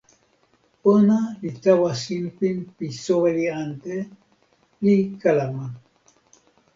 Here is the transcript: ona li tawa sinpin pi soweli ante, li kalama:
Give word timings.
ona 0.93 1.17
li 1.41 1.51
tawa 1.63 1.91
sinpin 2.03 2.57
pi 2.75 2.87
soweli 3.05 3.45
ante, 3.63 3.95
li 4.83 4.95
kalama: 5.21 5.65